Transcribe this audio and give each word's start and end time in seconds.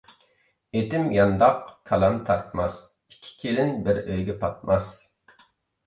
ئېتىم 0.79 1.11
يانداق، 1.15 1.59
كالام 1.91 2.17
تارتماس، 2.31 2.81
ئىككى 3.13 3.39
كېلىن 3.45 3.73
بىر 3.89 4.05
ئۆيگە 4.07 4.41
پاتماس. 4.45 4.93